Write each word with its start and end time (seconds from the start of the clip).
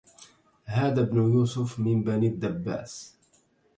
هذا 0.65 1.01
ابن 1.01 1.17
يوسف 1.33 1.79
من 1.79 2.03
بني 2.03 2.27
الدباس 2.27 3.15